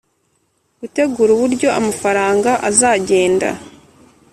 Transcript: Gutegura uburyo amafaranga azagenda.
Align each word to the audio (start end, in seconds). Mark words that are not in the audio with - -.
Gutegura 0.79 1.29
uburyo 1.33 1.67
amafaranga 1.79 2.51
azagenda. 2.69 3.49